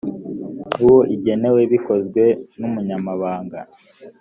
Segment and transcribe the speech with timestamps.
[0.83, 2.23] uwo igenewe bikozwe
[2.59, 3.59] n umunyamabanga